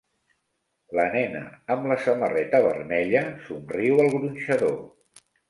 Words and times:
La 0.99 1.03
nena 1.15 1.41
amb 1.75 1.85
la 1.91 1.97
samarreta 2.05 2.63
vermella 2.69 3.23
somriu 3.51 4.03
al 4.07 4.11
gronxador. 4.17 4.77